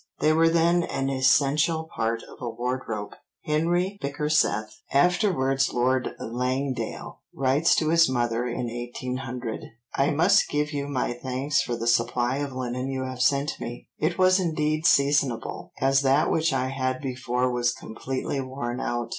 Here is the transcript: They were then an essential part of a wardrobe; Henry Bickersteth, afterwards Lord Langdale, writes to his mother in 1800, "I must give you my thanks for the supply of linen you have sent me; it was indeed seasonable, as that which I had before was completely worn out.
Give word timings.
They 0.19 0.33
were 0.33 0.49
then 0.49 0.81
an 0.81 1.11
essential 1.11 1.83
part 1.83 2.23
of 2.23 2.41
a 2.41 2.49
wardrobe; 2.49 3.13
Henry 3.45 3.99
Bickersteth, 4.01 4.71
afterwards 4.91 5.73
Lord 5.73 6.15
Langdale, 6.19 7.21
writes 7.35 7.75
to 7.75 7.89
his 7.89 8.09
mother 8.09 8.47
in 8.47 8.65
1800, 8.65 9.61
"I 9.93 10.09
must 10.09 10.49
give 10.49 10.71
you 10.73 10.87
my 10.87 11.13
thanks 11.13 11.61
for 11.61 11.75
the 11.75 11.85
supply 11.85 12.37
of 12.37 12.51
linen 12.51 12.87
you 12.89 13.03
have 13.03 13.21
sent 13.21 13.51
me; 13.59 13.89
it 13.99 14.17
was 14.17 14.39
indeed 14.39 14.87
seasonable, 14.87 15.71
as 15.79 16.01
that 16.01 16.31
which 16.31 16.51
I 16.51 16.69
had 16.69 16.99
before 16.99 17.51
was 17.51 17.71
completely 17.71 18.41
worn 18.41 18.79
out. 18.79 19.09